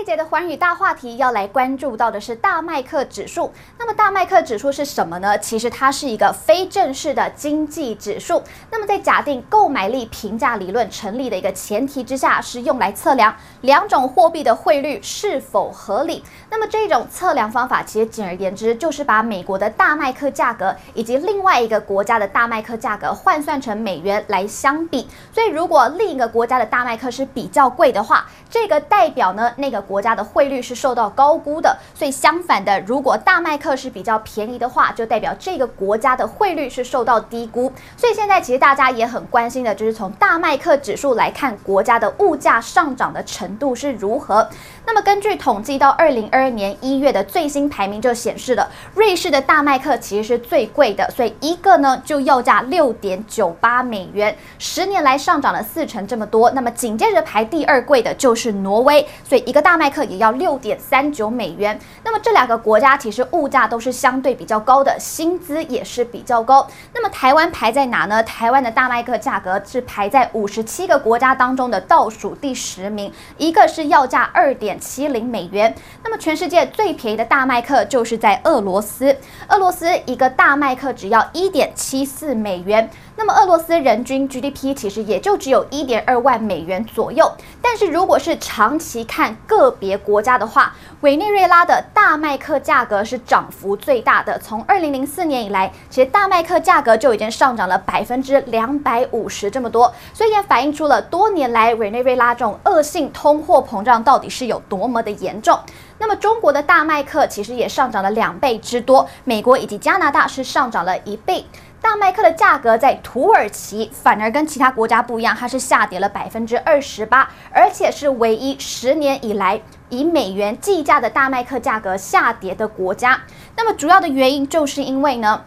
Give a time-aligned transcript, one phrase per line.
[0.00, 3.52] 这节的寰宇大话题要来关注到的是大麦克指数。
[3.78, 5.38] 那么大麦克指数是什么呢？
[5.38, 8.42] 其实它是一个非正式的经济指数。
[8.70, 16.24] 那么在假定购买力平价理论成立的一个前提之下，是用来测量两种货币的汇率是否合理。
[16.48, 25.06] 那么这种测量方法，其实简而言之就是把美国的大麦克价格以及另外一个国家的大麦克价格换算成美元来相比。
[25.30, 29.84] 所以如果另一个国家的大麦克是比较贵的话，这个代表呢那个。
[29.90, 37.72] 国家的汇率是受到高估的，所以相反的，如果大麦克是比较便宜的话，就代表这个国家的汇率是受到低估。
[37.96, 44.48] 所以现在其实大家也很关心的，就是从大麦克指数来看，国家的物价上涨的程度是如何。
[44.90, 56.50] 那么根据统计，到二零二二年一月的最新排名就显示了，瑞士的大麦克其实是最贵的，所以一个呢就要价六点九八美元，十年来上涨了四成这么多。
[56.50, 61.78] 那么紧接着排第二贵的就是挪威，所以一个大麦克也要六点三九美元。
[62.02, 66.66] 那么这两个国家其实物价都是相对比较高的，薪资也是比较高。
[66.92, 68.20] 那么台湾排在哪呢？
[68.24, 75.72] 台湾的大麦克价格是排在五十七个国家当中的倒数第十名，一个是要价二点七零美元。
[76.02, 79.14] 那么全世界最便宜的大麦克就是在俄罗斯，
[79.50, 82.88] 俄罗斯一个大麦克只要一点七四美元。
[83.16, 87.30] 那么俄罗斯人均 GDP 其实也就只有一点二万美元左右。
[87.60, 94.38] 但是如果是长期看个别国家的话，委内瑞拉的大麦克价格是涨幅最大的。
[94.38, 105.58] 从二零零四年以来，其实大麦克价格就已经上涨了百分之两百五十这么多，所以也反映出了多年来委内瑞拉这种恶性通货膨胀到底是有多么的严重。
[106.00, 111.44] 那么中国的大麦克其实也上涨了两倍之多，美国以及加拿大是上涨了一倍。
[111.78, 123.20] 大麦克的价格在土耳其反而跟其他国家不一样，它是下跌了百分之二十八，而且是唯一十年以来以美元计价的大麦克价格下跌的国家。
[123.54, 125.44] 那么主要的原因就是因为呢。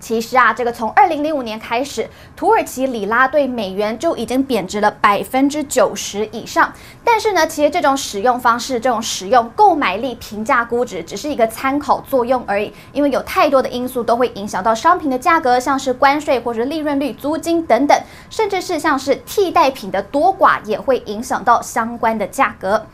[0.00, 6.72] 其实啊，这个从二零零五年开始，土耳其里拉对美元就已经贬值了百分之九十以上。
[7.04, 12.72] 但是呢，其实这种使用方式，这种使用购买力平价估值，只是一个参考作用而已。
[12.92, 22.86] 因为有太多的因素都会影响到商品的价格，像是关税或者利润率、租金等等，甚至是像是替代品的多寡，也会影响到相关的价格。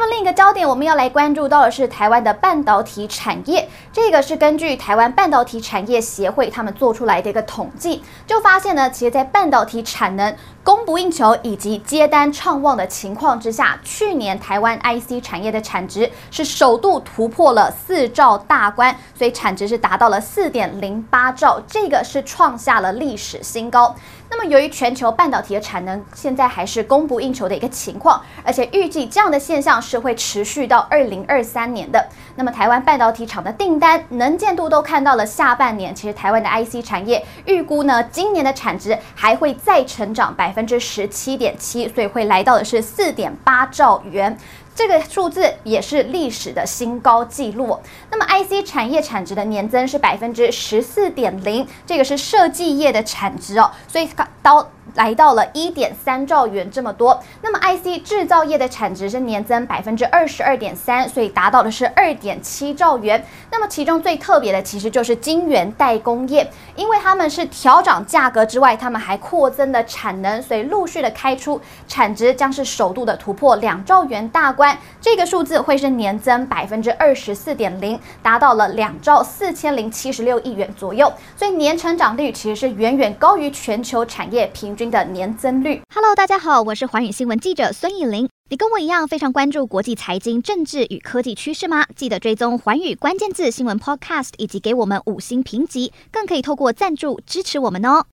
[0.00, 3.68] 那么另一个焦点，我们要来关注到的是台湾的半导体产业。
[3.92, 10.32] 这个是根据台湾半导体产业协会他们做出来的一个统计，就发现呢，其实，在半导体产能
[10.62, 23.96] 供不应求以及接单畅旺的情况之下，去年台湾 IC 产业的产值是首度突破了四兆大关，所以产值是达到了四点零八兆，这个是创下了历史新高。
[24.30, 32.06] 那么，由于全球半导体的产能现在还是供不应求的一个情况，而且预计这样的现象是会持续到二零二三年的。
[32.36, 44.36] 那么，台湾半导体厂的订单能见度都看到了下半年，其实台湾的 IC 产业预估呢，今年的产值还会再成长百分之十七点七，所以会来到的是四点八兆元。
[44.78, 47.76] 这个数字也是历史的新高纪录。
[48.12, 54.08] 那么，IC 产业产值的年增是百分之十四点零，这个是设计业的产值哦，所以
[54.40, 54.68] 到。
[54.94, 63.22] 来到了一点三兆元这么多，那么 IC 制造业的产值是年增百分之二十二点三，所以达到的是二点七兆元。
[63.52, 74.67] 那么其中最特别的其实就是晶圆代工业，因为他们是调涨价格之外，他们还扩增了产能，所以陆续的开出产值将是首度的突破两兆元大关，
[75.00, 85.80] 这个数字会是年增百分之二十四点零，达到了两兆四千零七十六亿元左右，所以年成长率其实是远远高于全球产业平均的年增率。
[85.94, 88.28] Hello，大家好，我是环宇新闻记者孙艺玲。
[88.50, 91.84] 你跟我一样非常关注国际财经、政治与科技趋势吗？
[91.94, 98.06] 记得追踪环宇关键字新闻 Podcast，以及给我们五星评级，更可以透过赞助支持我们哦。